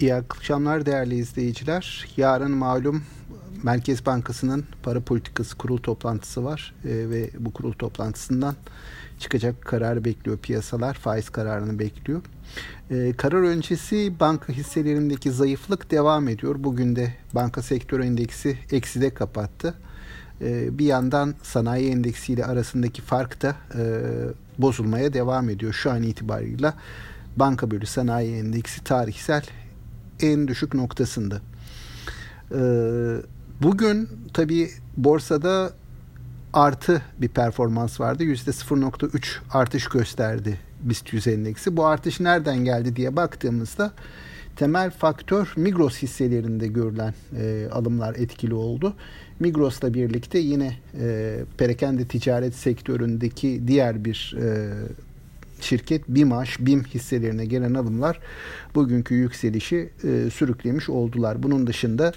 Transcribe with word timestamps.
İyi 0.00 0.14
akşamlar 0.14 0.86
değerli 0.86 1.14
izleyiciler. 1.14 2.06
Yarın 2.16 2.50
malum 2.50 3.02
Merkez 3.62 4.06
Bankası'nın 4.06 4.64
para 4.82 5.00
politikası 5.00 5.56
kurul 5.56 5.78
toplantısı 5.78 6.44
var 6.44 6.74
e, 6.84 6.88
ve 7.10 7.30
bu 7.38 7.52
kurul 7.52 7.72
toplantısından 7.72 8.56
çıkacak 9.18 9.62
kararı 9.62 10.04
bekliyor 10.04 10.38
piyasalar. 10.38 10.94
Faiz 10.94 11.30
kararını 11.30 11.78
bekliyor. 11.78 12.22
E, 12.90 13.12
karar 13.16 13.42
öncesi 13.42 14.20
banka 14.20 14.52
hisselerindeki 14.52 15.32
zayıflık 15.32 15.90
devam 15.90 16.28
ediyor. 16.28 16.56
Bugün 16.58 16.96
de 16.96 17.14
banka 17.34 17.62
sektör 17.62 18.00
endeksi 18.00 18.58
ekside 18.72 19.14
kapattı. 19.14 19.74
E, 20.40 20.78
bir 20.78 20.86
yandan 20.86 21.34
sanayi 21.42 21.90
endeksiyle 21.90 22.44
arasındaki 22.44 23.02
fark 23.02 23.42
da 23.42 23.56
e, 23.74 23.82
bozulmaya 24.58 25.12
devam 25.12 25.50
ediyor. 25.50 25.72
Şu 25.72 25.90
an 25.90 26.02
itibarıyla 26.02 26.74
banka 27.36 27.70
bölü 27.70 27.86
sanayi 27.86 28.36
endeksi 28.36 28.84
tarihsel 28.84 29.42
en 30.20 30.48
düşük 30.48 30.74
noktasında. 30.74 31.40
Ee, 32.54 33.16
bugün 33.62 34.08
tabi 34.34 34.70
borsada 34.96 35.72
artı 36.52 37.02
bir 37.18 37.28
performans 37.28 38.00
vardı. 38.00 38.24
Yüzde 38.24 38.50
0.3 38.50 39.38
artış 39.50 39.88
gösterdi 39.88 40.60
BIST 40.80 41.12
100 41.12 41.26
endeksi. 41.26 41.76
Bu 41.76 41.86
artış 41.86 42.20
nereden 42.20 42.58
geldi 42.64 42.96
diye 42.96 43.16
baktığımızda 43.16 43.92
temel 44.56 44.90
faktör 44.90 45.52
Migros 45.56 46.02
hisselerinde 46.02 46.66
görülen 46.66 47.14
e, 47.40 47.68
alımlar 47.72 48.14
etkili 48.14 48.54
oldu. 48.54 48.94
Migros'la 49.40 49.94
birlikte 49.94 50.38
yine 50.38 50.76
e, 51.00 51.38
perakende 51.58 52.04
ticaret 52.04 52.54
sektöründeki 52.54 53.62
diğer 53.66 54.04
bir 54.04 54.36
e, 54.42 54.72
şirket 55.60 56.08
BİMAŞ, 56.08 56.58
BİM 56.60 56.84
hisselerine 56.84 57.46
gelen 57.46 57.74
alımlar 57.74 58.20
bugünkü 58.74 59.14
yükselişi 59.14 59.90
e, 60.04 60.30
sürüklemiş 60.30 60.88
oldular. 60.88 61.42
Bunun 61.42 61.66
dışında 61.66 62.12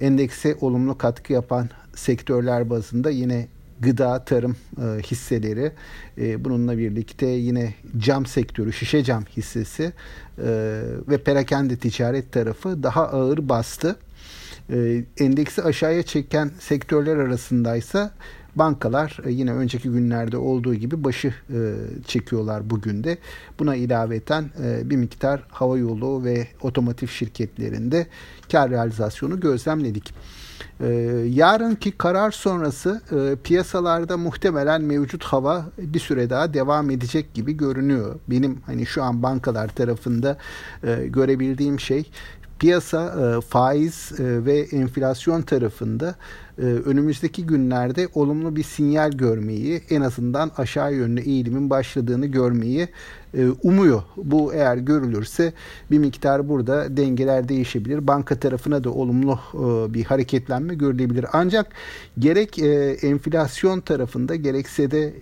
endekse 0.00 0.56
olumlu 0.60 0.98
katkı 0.98 1.32
yapan 1.32 1.68
sektörler 1.94 2.70
bazında 2.70 3.10
yine 3.10 3.48
gıda, 3.80 4.24
tarım 4.24 4.56
e, 4.78 5.02
hisseleri, 5.02 5.72
e, 6.18 6.44
bununla 6.44 6.78
birlikte 6.78 7.26
yine 7.26 7.74
cam 7.98 8.26
sektörü, 8.26 8.72
şişe 8.72 9.04
cam 9.04 9.24
hissesi 9.24 9.92
e, 10.38 10.80
ve 11.08 11.18
perakende 11.18 11.76
ticaret 11.76 12.32
tarafı 12.32 12.82
daha 12.82 13.08
ağır 13.08 13.48
bastı. 13.48 13.96
E, 14.70 15.04
endeksi 15.18 15.62
aşağıya 15.62 16.02
çeken 16.02 16.50
sektörler 16.58 17.16
arasındaysa 17.16 18.12
Bankalar 18.56 19.18
e, 19.24 19.30
yine 19.30 19.52
önceki 19.52 19.90
günlerde 19.90 20.36
olduğu 20.36 20.74
gibi 20.74 21.04
başı 21.04 21.28
e, 21.28 21.58
çekiyorlar 22.06 22.70
bugün 22.70 23.04
de. 23.04 23.18
Buna 23.58 23.76
ilaveten 23.76 24.50
bir 24.84 24.96
miktar 24.96 25.42
hava 25.48 25.78
yolu 25.78 26.24
ve 26.24 26.48
otomotiv 26.62 27.06
şirketlerinde 27.06 28.06
kar 28.52 28.70
realizasyonu 28.70 29.40
gözlemledik. 29.40 30.14
yarınki 31.26 31.92
karar 31.92 32.30
sonrası 32.30 33.00
piyasalarda 33.44 34.16
muhtemelen 34.16 34.82
mevcut 34.82 35.24
hava 35.24 35.66
bir 35.78 35.98
süre 35.98 36.30
daha 36.30 36.54
devam 36.54 36.90
edecek 36.90 37.34
gibi 37.34 37.52
görünüyor. 37.52 38.14
Benim 38.28 38.60
hani 38.66 38.86
şu 38.86 39.02
an 39.02 39.22
bankalar 39.22 39.68
tarafında 39.68 40.38
görebildiğim 41.06 41.80
şey 41.80 42.10
piyasa 42.58 43.40
faiz 43.40 44.12
ve 44.18 44.60
enflasyon 44.60 45.42
tarafında 45.42 46.14
e, 46.58 46.62
önümüzdeki 46.62 47.46
günlerde 47.46 48.08
olumlu 48.14 48.56
bir 48.56 48.62
sinyal 48.62 49.10
görmeyi 49.10 49.82
en 49.90 50.00
azından 50.00 50.50
aşağı 50.56 50.94
yönlü 50.94 51.20
eğilimin 51.20 51.70
başladığını 51.70 52.26
görmeyi 52.26 52.88
e, 53.34 53.46
umuyor. 53.62 54.02
Bu 54.16 54.54
eğer 54.54 54.76
görülürse 54.76 55.52
bir 55.90 55.98
miktar 55.98 56.48
burada 56.48 56.96
dengeler 56.96 57.48
değişebilir. 57.48 58.06
Banka 58.06 58.38
tarafına 58.38 58.84
da 58.84 58.90
olumlu 58.90 59.38
e, 59.54 59.94
bir 59.94 60.04
hareketlenme 60.04 60.74
görülebilir. 60.74 61.26
Ancak 61.32 61.66
gerek 62.18 62.58
enflasyon 63.04 63.80
tarafında 63.80 64.34
gerekse 64.34 64.90
de 64.90 65.12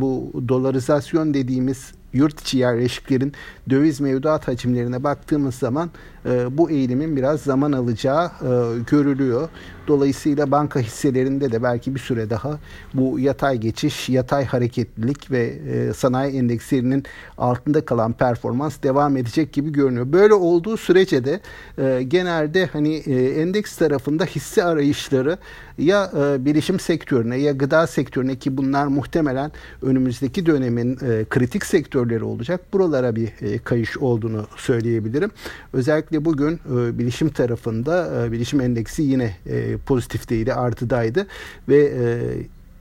bu 0.00 0.32
dolarizasyon 0.48 1.34
dediğimiz 1.34 1.92
yurt 2.12 2.40
içi 2.40 2.58
yerleşiklerin 2.58 3.32
döviz 3.70 4.00
mevduat 4.00 4.48
hacimlerine 4.48 5.04
baktığımız 5.04 5.54
zaman 5.54 5.90
e, 6.26 6.58
bu 6.58 6.70
eğilimin 6.70 7.16
biraz 7.16 7.40
zaman 7.40 7.72
alacağı 7.72 8.24
e, 8.26 8.50
görülüyor. 8.90 9.48
Dolayısıyla 9.88 10.50
banka 10.50 10.80
hisselerinde 10.80 11.52
de 11.52 11.62
belki 11.62 11.94
bir 11.94 12.00
süre 12.00 12.30
daha 12.30 12.58
bu 12.94 13.20
yatay 13.20 13.58
geçiş, 13.58 14.08
yatay 14.08 14.44
hareketlilik 14.44 15.30
ve 15.30 15.42
e, 15.46 15.92
sanayi 15.92 16.36
endekslerinin 16.36 17.04
altında 17.38 17.84
kalan 17.84 18.12
performans 18.12 18.82
devam 18.82 19.16
edecek 19.16 19.52
gibi 19.52 19.72
görünüyor. 19.72 20.12
Böyle 20.12 20.34
olduğu 20.34 20.76
sürece 20.76 21.24
de 21.24 21.40
e, 21.78 22.02
genelde 22.02 22.66
hani 22.66 22.94
e, 22.94 23.40
endeks 23.40 23.76
tarafında 23.76 24.24
hisse 24.24 24.64
arayışları 24.64 25.38
ya 25.78 26.10
e, 26.16 26.44
bilişim 26.44 26.80
sektörüne 26.80 27.36
ya 27.36 27.52
gıda 27.52 27.86
sektörüne 27.86 28.36
ki 28.36 28.56
bunlar 28.56 28.86
muhtemelen 28.86 29.52
önümüzdeki 29.82 30.46
dönemin 30.46 30.94
e, 30.94 31.24
kritik 31.30 31.66
sektörleri 32.00 32.24
olacak. 32.24 32.60
Buralara 32.72 33.16
bir 33.16 33.28
e, 33.40 33.58
kayış 33.58 33.98
olduğunu 33.98 34.46
söyleyebilirim. 34.56 35.30
Özellikle 35.72 36.24
bugün 36.24 36.54
e, 36.54 36.98
bilişim 36.98 37.28
tarafında 37.28 38.24
e, 38.26 38.32
bilişim 38.32 38.60
endeksi 38.60 39.02
yine 39.02 39.36
e, 39.46 39.76
pozitifteydi, 39.76 40.54
artıdaydı 40.54 41.26
ve 41.68 41.92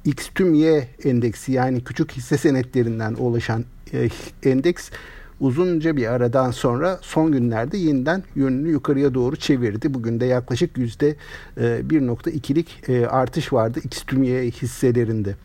X 0.06 0.30
tüm 0.36 0.54
Y 0.54 0.88
endeksi 1.04 1.52
yani 1.52 1.84
küçük 1.84 2.12
hisse 2.12 2.38
senetlerinden 2.38 3.14
oluşan 3.14 3.66
endeks 4.44 4.90
uzunca 5.40 5.96
bir 5.96 6.08
aradan 6.08 6.52
sonra 6.52 7.00
son 7.02 7.32
günlerde 7.32 7.78
yeniden 7.78 8.24
yönünü 8.36 8.70
yukarıya 8.70 9.14
doğru 9.14 9.36
çevirdi. 9.36 9.94
Bugün 9.94 10.20
de 10.20 10.26
yaklaşık 10.26 10.78
yüzde 10.78 11.16
1.2'lik 11.58 12.90
e, 12.90 12.94
e, 12.94 13.06
artış 13.06 13.54
vardı 13.54 13.80
X 13.84 14.04
tüm 14.04 14.24
Y 14.24 14.52
hisselerinde. 14.52 15.36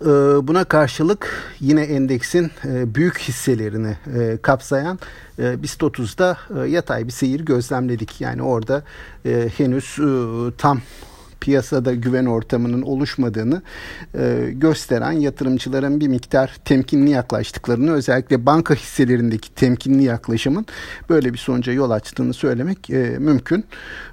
E, 0.00 0.06
buna 0.48 0.64
karşılık 0.64 1.52
yine 1.60 1.82
endeksin 1.82 2.50
büyük 2.64 3.18
hisselerini 3.18 3.96
kapsayan 4.42 4.98
BIST 5.38 5.82
30'da 5.82 6.38
yatay 6.66 7.06
bir 7.06 7.12
seyir 7.12 7.40
gözlemledik. 7.40 8.20
Yani 8.20 8.42
orada 8.42 8.82
henüz 9.56 9.98
tam 10.58 10.80
piyasada 11.46 11.94
güven 11.94 12.26
ortamının 12.26 12.82
oluşmadığını 12.82 13.62
e, 14.18 14.50
gösteren 14.52 15.12
yatırımcıların 15.12 16.00
bir 16.00 16.08
miktar 16.08 16.56
temkinli 16.64 17.10
yaklaştıklarını 17.10 17.92
özellikle 17.92 18.46
banka 18.46 18.74
hisselerindeki 18.74 19.54
temkinli 19.54 20.04
yaklaşımın 20.04 20.66
böyle 21.08 21.32
bir 21.32 21.38
sonuca 21.38 21.72
yol 21.72 21.90
açtığını 21.90 22.34
söylemek 22.34 22.90
e, 22.90 23.16
mümkün. 23.18 23.64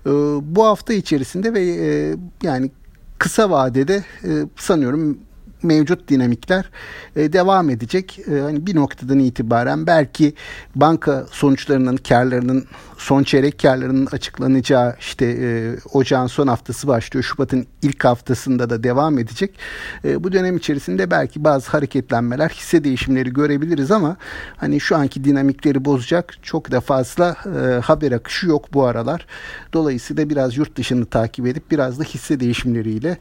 E, 0.06 0.10
bu 0.56 0.66
hafta 0.66 0.94
içerisinde 0.94 1.54
ve 1.54 1.62
e, 1.62 2.16
yani 2.44 2.72
kısa 3.20 3.50
vadede 3.50 4.04
e, 4.24 4.30
sanıyorum 4.56 5.18
mevcut 5.64 6.10
dinamikler 6.10 6.70
e, 7.16 7.34
devam 7.34 7.70
edecek. 7.70 8.20
E, 8.28 8.40
hani 8.40 8.68
bir 8.68 8.76
noktadan 8.76 9.20
itibaren 9.20 9.88
belki 9.88 10.34
banka 10.76 11.26
sonuçlarının 11.32 11.98
karlarının 11.98 12.66
son 12.98 13.24
çeyrek 13.24 13.60
karlarının 13.60 14.06
açıklanacağı 14.06 14.96
işte 15.00 15.26
e, 15.26 15.76
ocağın 15.94 16.28
son 16.28 16.48
haftası 16.48 16.88
başlıyor. 16.88 17.24
Şubat'ın 17.24 17.68
ilk 17.82 18.06
haftasında 18.06 18.70
da 18.70 18.84
devam 18.84 19.20
edecek. 19.20 19.60
E, 20.06 20.24
bu 20.24 20.32
dönem 20.32 20.58
içerisinde 20.58 21.12
belki 21.12 21.44
bazı 21.44 21.72
hareketlenmeler, 21.72 22.50
hisse 22.50 22.84
değişimleri 22.84 23.34
görebiliriz 23.34 23.92
ama 23.92 24.18
hani 24.58 24.80
şu 24.80 24.96
anki 24.96 25.24
dinamikleri 25.24 25.86
bozacak 25.86 26.44
çok 26.44 26.72
da 26.72 26.82
fazla 26.82 27.36
haber 27.84 28.12
akışı 28.12 28.48
yok 28.48 28.74
bu 28.74 28.86
aralar. 28.86 29.26
Dolayısıyla 29.74 30.30
biraz 30.30 30.58
yurt 30.58 30.76
dışını 30.76 31.06
takip 31.06 31.48
edip 31.48 31.72
biraz 31.72 32.00
da 32.00 32.04
hisse 32.04 32.40
değişimleriyle 32.40 33.18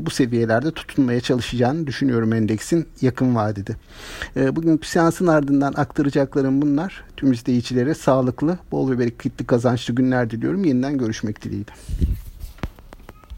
bu 0.00 0.10
seviyelerde 0.10 0.70
tutunmaya 0.70 1.20
çalışacağını 1.64 1.86
düşünüyorum 1.86 2.32
endeksin 2.32 2.86
yakın 3.00 3.34
vadede. 3.34 3.76
E, 4.36 4.56
bugünkü 4.56 4.88
seansın 4.88 5.26
ardından 5.26 5.74
aktaracaklarım 5.76 6.62
bunlar. 6.62 7.04
Tüm 7.16 7.32
izleyicilere 7.32 7.94
sağlıklı, 7.94 8.58
bol 8.72 8.90
ve 8.90 8.98
bereketli 8.98 9.46
kazançlı 9.46 9.94
günler 9.94 10.30
diliyorum. 10.30 10.64
Yeniden 10.64 10.98
görüşmek 10.98 11.42
dileğiyle. 11.42 11.72